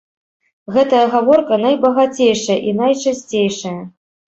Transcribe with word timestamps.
Гэтая 0.77 1.01
гаворка 1.13 1.61
найбагацейшая 1.67 2.59
і 2.69 2.77
найчысцейшая. 2.83 3.81